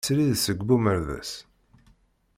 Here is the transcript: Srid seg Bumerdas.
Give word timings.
Srid 0.05 0.35
seg 0.45 0.59
Bumerdas. 0.67 1.31